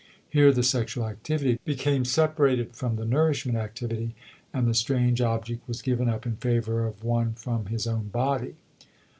[0.31, 4.15] Here the sexual activity became separated from the nourishment activity
[4.51, 8.55] and the strange object was given up in favor of one from his own body.